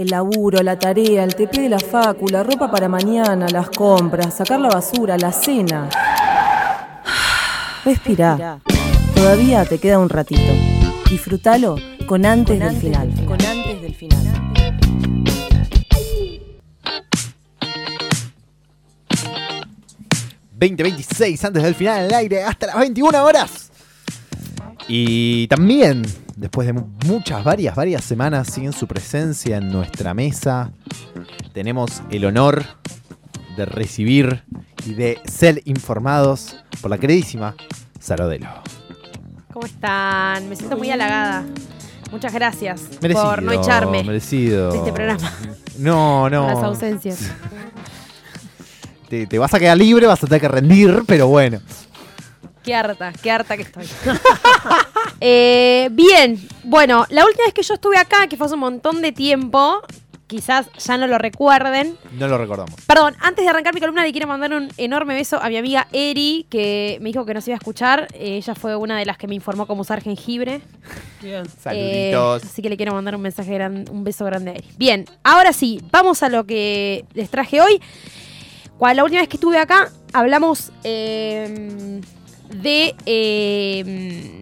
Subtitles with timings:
[0.00, 4.34] El laburo, la tarea, el TP de la facu, la ropa para mañana, las compras,
[4.34, 5.90] sacar la basura, la cena.
[7.84, 8.60] Respira.
[9.14, 10.40] Todavía te queda un ratito.
[11.10, 11.76] Disfrútalo
[12.06, 13.12] con antes del final.
[13.26, 14.18] Con antes del final.
[20.52, 23.70] 2026 antes del final del aire hasta las 21 horas.
[24.88, 26.06] Y también,
[26.40, 30.72] después de mu- muchas, varias, varias semanas sin su presencia en nuestra mesa,
[31.52, 32.64] tenemos el honor
[33.56, 34.42] de recibir
[34.86, 37.54] y de ser informados por la queridísima
[37.98, 38.48] Sarodelo.
[39.52, 40.48] ¿Cómo están?
[40.48, 41.44] Me siento muy halagada.
[42.10, 43.24] Muchas gracias Merecido.
[43.28, 44.72] por no echarme Merecido.
[44.72, 45.32] de este programa.
[45.78, 46.46] No, no.
[46.46, 47.18] Las ausencias.
[49.08, 51.58] Te, te vas a quedar libre, vas a tener que rendir, pero bueno.
[52.70, 53.84] Qué harta, qué harta que estoy.
[55.22, 59.02] Eh, bien, bueno, la última vez que yo estuve acá, que fue hace un montón
[59.02, 59.82] de tiempo,
[60.28, 61.98] quizás ya no lo recuerden.
[62.12, 62.74] No lo recordamos.
[62.86, 65.88] Perdón, antes de arrancar mi columna le quiero mandar un enorme beso a mi amiga
[65.92, 68.06] Eri, que me dijo que nos iba a escuchar.
[68.14, 70.62] Eh, ella fue una de las que me informó cómo usar jengibre.
[71.20, 71.44] Bien.
[71.46, 72.42] Saluditos.
[72.42, 74.68] Eh, así que le quiero mandar un mensaje gran, un beso grande a Eri.
[74.78, 77.82] Bien, ahora sí, vamos a lo que les traje hoy.
[78.78, 82.00] Cuando la última vez que estuve acá, hablamos eh,
[82.50, 82.94] de.
[83.06, 84.36] eh,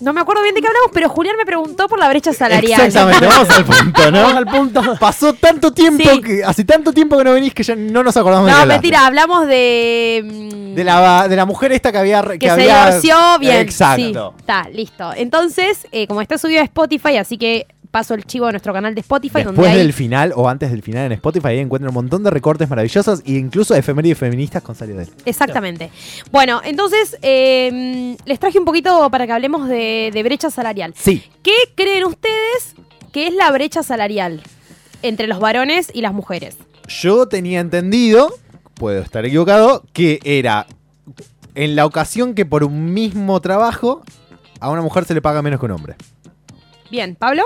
[0.00, 2.80] no me acuerdo bien de qué hablamos, pero Julián me preguntó por la brecha salarial.
[2.80, 4.22] Exactamente, vamos al punto, ¿no?
[4.22, 4.96] Vamos al punto.
[4.98, 6.20] Pasó tanto tiempo Sí.
[6.20, 8.66] que hace tanto tiempo que no venís que ya no nos acordamos de qué No,
[8.66, 10.22] mentira, hablamos de.
[10.24, 13.56] mm, De la, de la mujer esta que había que, que, se había- divorció bien.
[13.58, 14.34] Exacto.
[14.34, 15.12] Sí, está, listo.
[15.14, 18.92] Entonces, eh, como está subido a Spotify, así que paso el chivo a nuestro canal
[18.96, 19.44] de Spotify.
[19.44, 22.24] donde Después hay- del final o antes del final en Spotify ahí encuentran un montón
[22.24, 25.10] de recortes maravillosos e incluso efemérides feministas con Salió de él.
[25.26, 25.90] Exactamente.
[26.32, 30.94] Bueno, entonces eh, les traje un poquito para que hablemos de, de brecha salarial.
[30.96, 31.22] Sí.
[31.44, 32.74] ¿Qué creen ustedes
[33.12, 34.42] que es la brecha salarial
[35.02, 36.56] entre los varones y las mujeres?
[36.88, 38.34] Yo tenía entendido,
[38.74, 40.66] puedo estar equivocado, que era
[41.54, 44.02] en la ocasión que por un mismo trabajo
[44.60, 45.96] a una mujer se le paga menos que un hombre.
[46.90, 47.44] Bien, Pablo.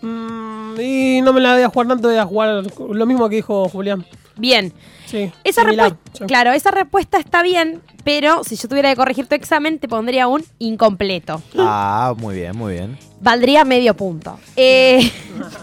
[0.00, 3.36] Mm, y no me la voy a jugar tanto, voy a jugar lo mismo que
[3.36, 4.04] dijo Julián.
[4.36, 4.72] Bien.
[5.06, 5.32] Sí.
[5.42, 6.24] Esa similar, respuesta, sí.
[6.26, 10.28] claro, esa respuesta está bien, pero si yo tuviera que corregir tu examen, te pondría
[10.28, 11.42] un incompleto.
[11.56, 12.98] Ah, muy bien, muy bien.
[13.20, 14.38] Valdría medio punto.
[14.56, 15.10] Eh,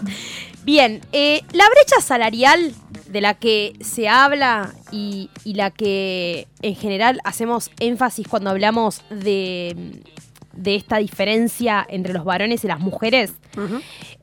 [0.64, 2.74] bien, eh, la brecha salarial
[3.06, 9.02] de la que se habla y, y la que en general hacemos énfasis cuando hablamos
[9.10, 10.02] de,
[10.56, 13.34] de esta diferencia entre los varones y las mujeres,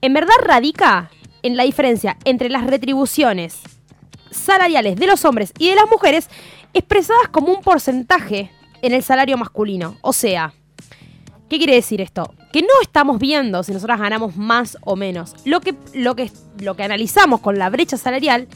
[0.01, 1.09] en verdad radica
[1.41, 3.59] en la diferencia entre las retribuciones
[4.31, 6.29] salariales de los hombres y de las mujeres
[6.73, 8.51] expresadas como un porcentaje
[8.81, 9.97] en el salario masculino.
[10.01, 10.53] O sea,
[11.49, 12.33] ¿qué quiere decir esto?
[12.51, 15.35] Que no estamos viendo si nosotras ganamos más o menos.
[15.45, 18.47] Lo que, lo que, lo que analizamos con la brecha salarial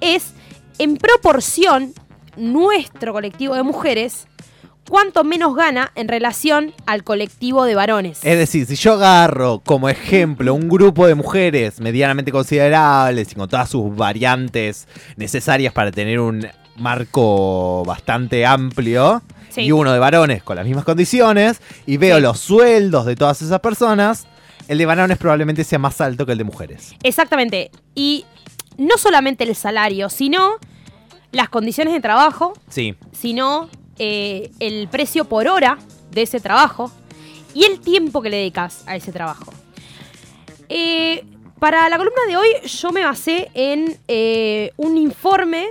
[0.00, 0.32] es,
[0.78, 1.92] en proporción,
[2.36, 4.26] nuestro colectivo de mujeres,
[4.88, 8.18] cuánto menos gana en relación al colectivo de varones.
[8.22, 13.48] Es decir, si yo agarro como ejemplo un grupo de mujeres medianamente considerables y con
[13.48, 14.86] todas sus variantes
[15.16, 16.46] necesarias para tener un
[16.76, 19.60] marco bastante amplio, Sí.
[19.62, 22.22] y uno de varones con las mismas condiciones, y veo Sí.
[22.22, 24.26] los sueldos de todas esas personas,
[24.66, 26.94] el de varones probablemente sea más alto que el de mujeres.
[27.04, 27.70] Exactamente.
[27.94, 28.24] Y
[28.78, 30.54] no solamente el salario, sino
[31.30, 32.96] las condiciones de trabajo, Sí.
[33.12, 33.68] sino
[33.98, 35.78] eh, el precio por hora
[36.10, 36.90] de ese trabajo
[37.54, 39.52] y el tiempo que le dedicas a ese trabajo.
[40.68, 41.24] Eh,
[41.58, 45.68] para la columna de hoy yo me basé en eh, un informe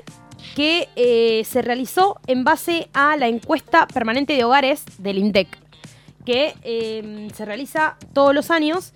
[0.55, 5.47] que se realizó en base a la encuesta permanente de hogares del INDEC,
[6.25, 8.93] que eh, se realiza todos los años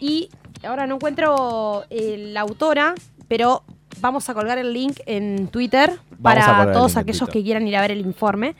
[0.00, 0.30] y
[0.64, 2.94] ahora no encuentro la autora,
[3.28, 3.62] pero
[4.00, 7.80] vamos a colgar el link en Twitter Vamos para todos aquellos que quieran ir a
[7.80, 8.54] ver el informe.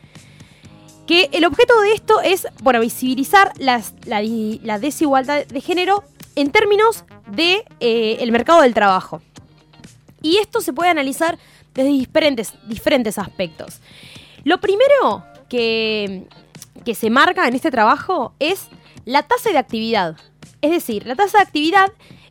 [1.06, 6.04] Que el objeto de esto es, bueno, visibilizar las- la, desigualdad de género
[6.36, 9.20] en términos de eh, mercado del trabajo.
[10.22, 11.38] Y esto se puede analizar
[11.74, 13.80] desde diferentes, diferentes aspectos.
[14.44, 16.26] Lo primero que,
[16.84, 18.68] que se marca en este trabajo es
[19.04, 20.16] la tasa de actividad.
[20.62, 21.90] Es decir, la tasa de actividad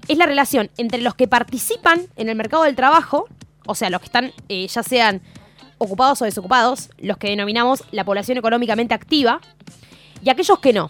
[0.10, 3.28] es la relación entre los que participan en el mercado del trabajo,
[3.66, 5.22] o sea, los que están eh, ya sean
[5.78, 9.40] ocupados o desocupados, los que denominamos la población económicamente activa,
[10.24, 10.90] y aquellos que no.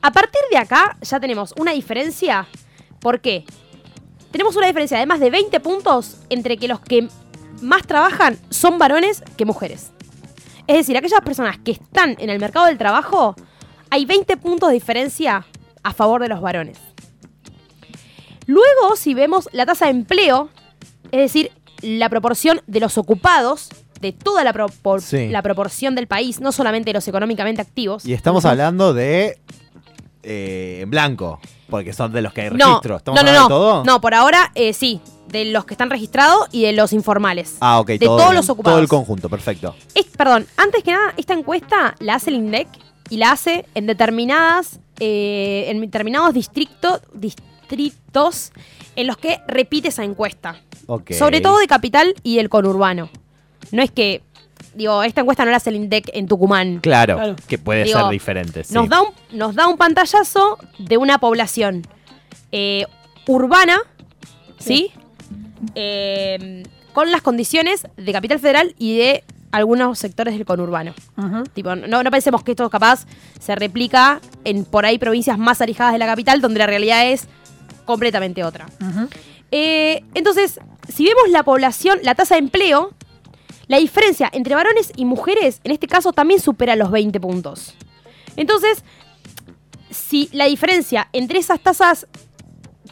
[0.00, 2.46] A partir de acá ya tenemos una diferencia.
[3.00, 3.44] ¿Por qué?
[4.30, 7.08] Tenemos una diferencia de más de 20 puntos entre que los que
[7.62, 9.90] más trabajan son varones que mujeres.
[10.68, 13.34] Es decir, aquellas personas que están en el mercado del trabajo,
[13.90, 15.46] hay 20 puntos de diferencia
[15.82, 16.93] a favor de los varones.
[18.46, 20.48] Luego, si vemos la tasa de empleo,
[21.12, 21.50] es decir,
[21.82, 23.68] la proporción de los ocupados,
[24.00, 25.28] de toda la, propor- Sí.
[25.28, 28.04] la proporción del país, no solamente de los económicamente activos.
[28.04, 29.38] Y estamos hablando de
[30.22, 32.96] eh, en blanco, porque son de los que hay no, registro.
[32.96, 33.54] ¿Estamos no, no, hablando no.
[33.54, 33.84] de todo?
[33.84, 37.56] No, por ahora eh, sí, de los que están registrados y de los informales.
[37.60, 37.88] Ah, ok.
[37.88, 38.74] de todo, todos los ocupados.
[38.76, 39.74] Todo el conjunto, perfecto.
[39.94, 42.68] Es- perdón, antes que nada, esta encuesta la hace el INDEC
[43.10, 47.00] y la hace en determinadas, eh, en determinados distrito-
[47.68, 48.52] distritos
[48.96, 50.56] en los que repite esa encuesta.
[50.86, 51.12] Ok.
[51.12, 53.08] Sobre todo de capital y del conurbano.
[53.72, 54.22] No es que,
[54.74, 56.78] digo, esta encuesta no la hace el INDEC en Tucumán.
[56.80, 57.36] Claro, Claro.
[57.48, 58.64] que puede Digo, ser diferente.
[58.64, 58.74] sí.
[58.74, 61.86] Nos, da un, nos da un pantallazo de una población
[62.52, 62.84] eh,
[63.26, 63.78] urbana,
[64.58, 64.92] ¿sí?
[65.74, 66.62] Eh,
[66.92, 70.94] con las condiciones de Capital Federal y de algunos sectores del conurbano.
[71.54, 73.06] Tipo, no, no pensemos que esto capaz
[73.40, 77.28] se replica en por ahí provincias más alejadas de la capital, donde la realidad es
[77.84, 78.66] completamente otra.
[79.50, 82.92] Eh, entonces, si vemos la población, la tasa de empleo,
[83.66, 87.74] la diferencia entre varones y mujeres, en este caso, también supera los 20 puntos.
[88.36, 88.84] Entonces,
[89.90, 92.06] si la diferencia entre esas tasas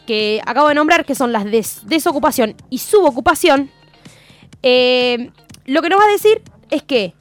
[0.07, 3.71] que acabo de nombrar, que son las de desocupación y subocupación,
[4.63, 5.31] eh,
[5.67, 7.15] lo que nos va a decir es que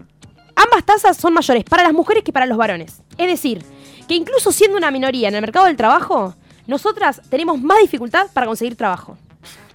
[0.55, 3.01] ambas tasas son mayores para las mujeres que para los varones.
[3.17, 3.63] Es decir,
[4.07, 6.35] que incluso siendo una minoría en el mercado del trabajo,
[6.67, 9.17] nosotras tenemos más dificultad para conseguir trabajo.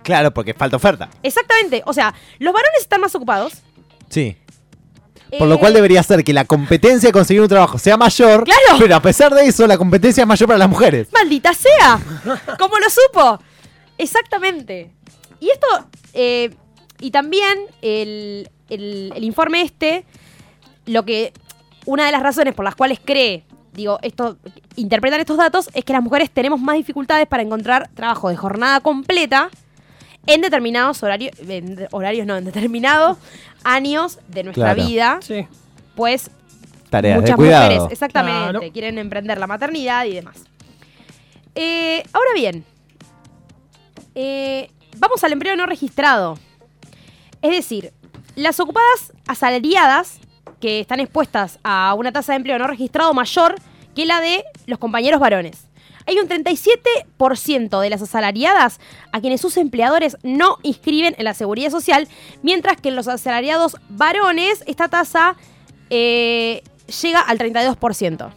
[0.02, 1.08] Claro, porque falta oferta.
[1.22, 1.82] Exactamente.
[1.86, 3.54] O sea, los varones están más ocupados.
[4.08, 4.36] Sí.
[5.38, 8.44] Por lo Eh, cual debería ser que la competencia de conseguir un trabajo sea mayor.
[8.44, 8.78] Claro.
[8.78, 11.08] Pero a pesar de eso, la competencia es mayor para las mujeres.
[11.12, 11.98] ¡Maldita sea!
[12.58, 13.40] ¿Cómo lo supo?
[13.98, 14.92] Exactamente.
[15.40, 15.66] Y esto,
[16.14, 16.54] eh,
[17.00, 20.04] y también el, el- el informe este,
[20.86, 21.32] lo que,
[21.84, 23.44] una de las razones por las cuales cree,
[23.76, 24.36] digo, esto,
[24.74, 28.80] interpretan estos datos, es que las mujeres tenemos más dificultades para encontrar trabajo de jornada
[28.80, 29.50] completa
[30.26, 33.18] en determinados horarios, en horarios no, en determinados
[33.64, 34.88] años de nuestra Claro.
[34.88, 35.46] vida, Sí.
[35.94, 36.30] pues
[36.90, 37.70] Tareas muchas de cuidado.
[37.70, 38.72] mujeres, exactamente, Claro.
[38.72, 40.36] quieren emprender la maternidad y demás.
[41.54, 42.64] Eh, ahora bien,
[44.14, 46.38] eh, vamos al empleo no registrado.
[47.42, 47.92] Es decir,
[48.34, 50.18] las ocupadas asalariadas
[50.60, 53.54] que están expuestas a una tasa de empleo no registrado mayor
[53.94, 55.66] que la de los compañeros varones.
[56.08, 58.78] Hay un 37% de las asalariadas
[59.12, 62.06] a quienes sus empleadores no inscriben en la seguridad social,
[62.42, 65.36] mientras que en los asalariados varones esta tasa
[65.90, 66.62] eh,
[67.02, 68.30] llega al 32%.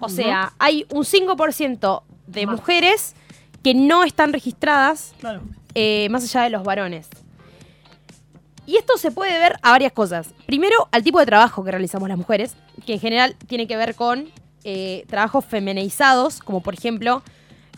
[0.00, 3.14] O sea, hay un 5% de mujeres
[3.62, 5.40] que no están registradas Claro.
[5.74, 7.08] eh, más allá de los varones.
[8.66, 10.28] Y esto se puede ver a varias cosas.
[10.46, 12.54] Primero, al tipo de trabajo que realizamos las mujeres,
[12.86, 14.28] que en general tiene que ver con
[14.64, 17.22] eh, trabajos feminizados, como por ejemplo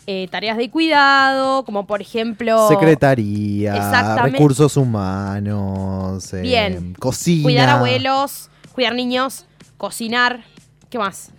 [0.05, 6.95] eh, tareas de cuidado, como por ejemplo Secretaría, recursos humanos, eh, Bien.
[6.97, 7.43] cocina.
[7.43, 9.45] cuidar abuelos, cuidar niños,
[9.75, 10.45] cocinar,
[10.89, 11.31] ¿qué más?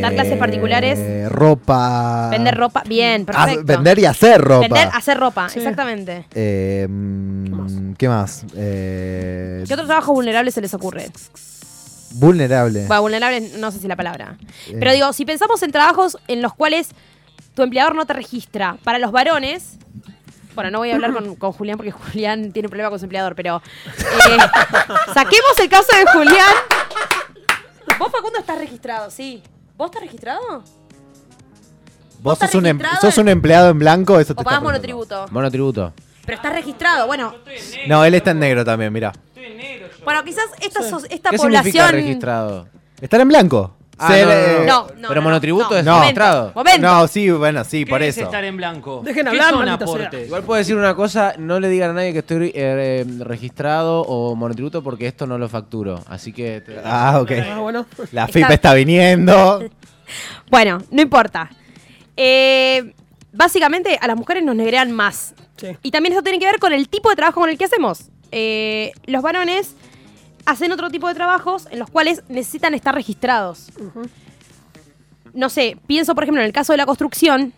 [0.00, 0.98] Dar clases particulares.
[0.98, 2.28] eh, Ropa.
[2.30, 3.64] Vender ropa, bien, Ah, perfecto.
[3.66, 4.60] vender y hacer ropa.
[4.60, 5.58] Vender, hacer ropa, Sí.
[5.58, 6.26] exactamente.
[6.34, 6.86] Eh,
[7.98, 8.44] ¿Qué más?
[8.56, 11.10] Eh, ¿Qué otro trabajo vulnerable se les ocurre?
[12.12, 12.86] Vulnerable.
[12.86, 14.36] Bueno, vulnerable no sé si la palabra.
[14.68, 16.90] Eh, Pero digo, si pensamos en trabajos en los cuales
[17.54, 19.78] tu empleador no te registra, para los varones,
[20.54, 23.04] bueno, no voy a hablar con, con Julián porque Julián tiene un problema con su
[23.06, 23.60] empleador, pero
[23.98, 24.38] eh,
[25.14, 26.54] saquemos el caso de Julián.
[27.98, 29.42] Vos, Facundo, estás registrado, sí.
[29.76, 30.62] ¿Vos estás registrado?
[32.22, 34.60] Vos sos un, em- registrado sos un empleado en blanco, eso te ¿O está pagás
[34.60, 34.96] preguntando.
[34.96, 35.32] monotributo?
[35.32, 35.92] Monotributo.
[36.24, 37.34] Pero estás registrado, bueno.
[37.86, 39.12] No, él está en negro también, mira.
[40.04, 41.62] Bueno, quizás esta, so- esta ¿Qué población...
[41.64, 42.68] significa registrado?
[43.00, 43.76] Estar en blanco.
[43.98, 44.64] Ah, Ser, no, no, eh, no.
[44.64, 45.76] No, no, Pero no, monotributo no.
[45.76, 46.00] es No.
[46.00, 46.52] registrado.
[46.54, 46.80] Momento.
[46.86, 48.26] No, sí, bueno, sí, ¿Qué por es eso.
[48.26, 49.02] estar en blanco?
[49.04, 49.94] Dejen ¿Qué hablar, son maldita sea.
[49.96, 50.26] aportes?
[50.26, 54.34] Igual puedo decir una cosa, no le digan a nadie que estoy eh, registrado o
[54.34, 56.00] monotributo porque esto no lo facturo.
[56.08, 56.60] Así que...
[56.60, 57.30] te- Ah, ok.
[57.52, 57.86] Ah, bueno.
[58.12, 59.62] La Está- FIP está viniendo.
[60.50, 61.48] Bueno, no importa.
[62.16, 62.92] Eh,
[63.32, 65.34] básicamente a las mujeres nos negrean más.
[65.56, 65.68] Sí.
[65.82, 68.10] Y también eso tiene que ver con el tipo de trabajo con el que hacemos.
[68.30, 69.74] Eh, los varones
[70.46, 73.70] hacen otro tipo de trabajos en los cuales necesitan estar registrados.
[75.32, 77.52] No sé, pienso por ejemplo en el caso de la construcción.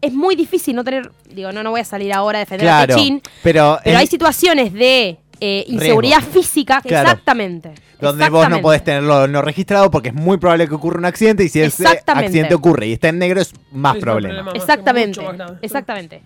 [0.00, 2.84] Es muy difícil no tener, digo, no, no voy a salir ahora a defender a
[2.86, 2.94] Claro.
[2.96, 7.08] Techín, Pero, pero hay situaciones de eh, inseguridad física, Claro.
[7.10, 7.74] exactamente.
[8.00, 8.62] donde vos no exactamente.
[8.62, 11.82] podés tenerlo no registrado porque es muy probable que ocurra un accidente y si ese
[11.82, 12.26] Exactamente.
[12.28, 14.34] accidente ocurre y está en negro es más es problema.
[14.36, 14.52] problema.
[14.58, 16.22] Exactamente, más exactamente.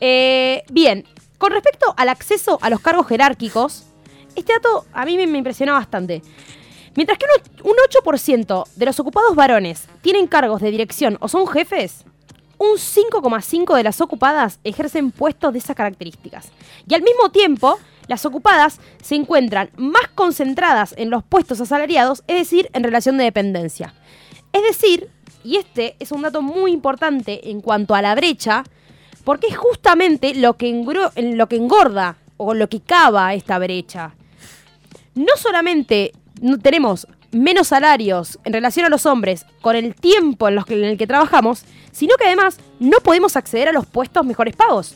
[0.00, 1.04] Eh, bien,
[1.38, 3.86] con respecto al acceso a los cargos jerárquicos,
[4.36, 6.22] este dato a mí me, impresionó bastante.
[6.94, 7.26] Mientras que
[7.62, 12.04] un, un 8% de los ocupados varones tienen cargos de dirección o son jefes,
[12.58, 16.50] un 5,5 de las ocupadas ejercen puestos de esas características.
[16.88, 17.78] Y al mismo tiempo,
[18.08, 23.24] las ocupadas se encuentran más concentradas en los puestos asalariados, es decir, en relación de
[23.24, 23.94] dependencia.
[24.52, 25.10] Es decir,
[25.44, 28.64] y este es un dato muy importante en cuanto a la brecha,
[29.24, 34.14] porque es justamente lo que engorda o lo que cava esta brecha.
[35.16, 40.54] No solamente no tenemos menos salarios en relación a los hombres con el tiempo en,
[40.54, 44.24] los que- en el que trabajamos, sino que además no podemos acceder a los puestos
[44.24, 44.94] mejores pagos.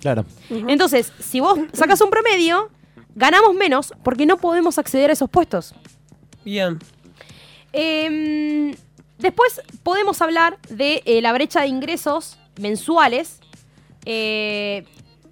[0.00, 0.24] Claro.
[0.50, 2.70] Entonces, si vos sacas un promedio,
[3.14, 5.74] ganamos menos porque no podemos acceder a esos puestos.
[6.44, 6.78] Bien.
[7.72, 8.74] Em,
[9.18, 13.38] después podemos hablar de eh, la brecha de ingresos mensuales.
[14.04, 14.84] eh,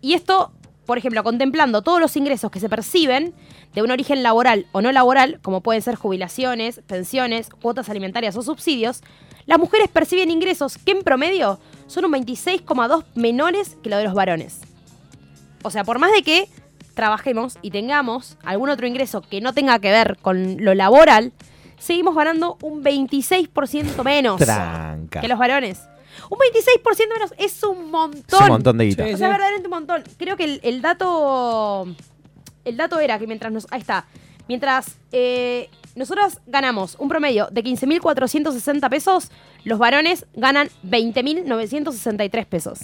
[0.03, 0.53] y esto,
[0.87, 3.35] por ejemplo, contemplando todos los ingresos que se perciben
[3.75, 8.43] de un origen laboral o no laboral, como pueden ser jubilaciones, pensiones, cuotas alimentarias o
[8.43, 9.03] subsidios,
[9.47, 14.15] las mujeres perciben ingresos que en promedio son un 26,2 menores que lo de los
[14.15, 14.61] varones.
[15.63, 16.49] O sea, por más de que
[16.95, 21.33] trabajemos y tengamos algún otro ingreso que no tenga que ver con lo laboral,
[21.79, 25.21] seguimos ganando un 26% menos Tranca.
[25.21, 25.81] que los varones.
[26.29, 28.23] Un 26% menos es un montón.
[28.29, 29.07] Es un montón de guita.
[29.07, 29.15] Sí.
[29.15, 30.03] O sea, verdaderamente un montón.
[30.19, 31.87] Creo que el, el dato.
[32.65, 33.67] El dato era que mientras nos.
[33.71, 34.07] Ahí está.
[34.49, 39.31] Mientras eh, nosotros ganamos un promedio de 15.460 pesos,
[39.65, 42.79] los varones ganan 20.963 pesos.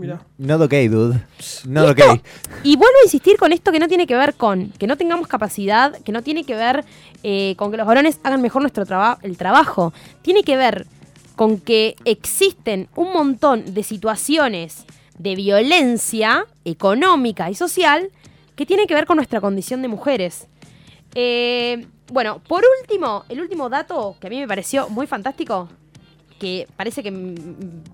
[0.00, 0.24] Mira.
[0.38, 1.20] Not okay, dude.
[1.66, 2.22] Not Y esto- okay.
[2.64, 5.28] Y vuelvo a insistir con esto que no tiene que ver con que no tengamos
[5.28, 6.84] capacidad, que no tiene que ver
[7.22, 9.92] eh, con que los varones hagan mejor nuestro traba- el trabajo.
[10.22, 10.86] Tiene que ver
[11.36, 14.84] con que existen un montón de situaciones
[15.18, 18.08] de violencia económica y social
[18.56, 20.46] que tienen que ver con nuestra condición de mujeres.
[21.14, 25.68] Eh, bueno, por último, el último dato que a mí me pareció muy fantástico,
[26.38, 27.08] que parece que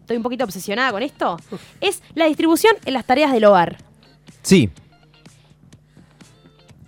[0.01, 1.37] estoy un poquito obsesionada con esto,
[1.81, 3.77] es la distribución en las tareas del hogar.
[4.43, 4.71] Sí,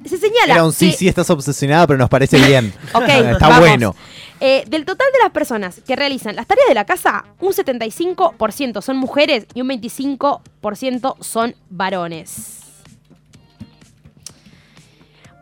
[0.04, 0.54] Se señala.
[0.54, 2.72] era un sí, que- sí, estás obsesionada, pero nos parece bien.
[2.94, 3.60] Ok, Está vamos.
[3.60, 3.94] bueno.
[4.42, 8.80] Eh, del total de las personas que realizan las tareas de la casa, un 75%
[8.80, 12.56] son mujeres y un 25% son varones.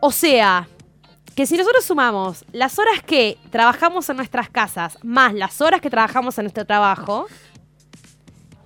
[0.01, 0.67] O sea,
[1.35, 5.89] que si nosotros sumamos las horas que trabajamos en nuestras casas más las horas que
[5.89, 7.27] trabajamos en nuestro trabajo,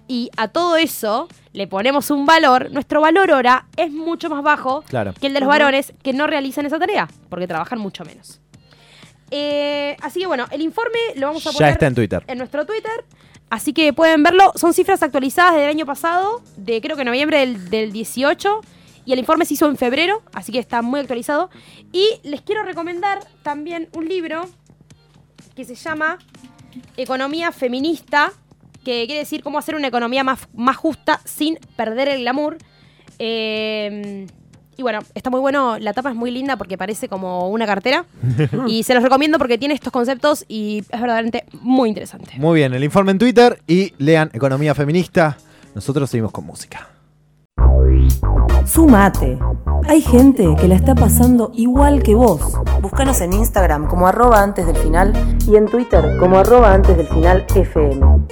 [0.08, 4.82] y a todo eso le ponemos un valor, nuestro valor hora es mucho más bajo
[4.84, 5.14] Claro.
[5.20, 8.40] que el de los varones que no realizan esa tarea, porque trabajan mucho menos.
[9.32, 12.24] Eh, así que bueno, el informe lo vamos a Ya poner está en Twitter.
[12.28, 13.06] en nuestro Twitter.
[13.50, 14.52] Así que pueden verlo.
[14.56, 18.62] Son cifras actualizadas del año pasado, de creo que noviembre del, del 18.
[19.06, 21.50] Y el informe se hizo en febrero, así que está muy actualizado.
[21.92, 24.48] Y les quiero recomendar también un libro
[25.56, 26.18] que se llama
[26.98, 28.32] Economía Feminista,
[28.84, 32.58] que quiere decir cómo hacer una economía más, más justa sin perder el glamour.
[33.20, 34.28] Eh,
[34.76, 38.06] y bueno, está muy bueno, la tapa es muy linda porque parece como una cartera.
[38.68, 42.34] y se los recomiendo porque tiene estos conceptos y es verdaderamente muy interesante.
[42.38, 45.38] Muy bien, el informe en Twitter y lean Economía Feminista.
[45.76, 46.93] Nosotros seguimos con música.
[48.66, 49.38] Sumate.
[49.88, 52.58] Hay gente que la está pasando igual que vos.
[52.82, 55.14] Búscanos en Instagram como arroba antes del final
[55.48, 58.24] y en Twitter como arroba antes del final FM.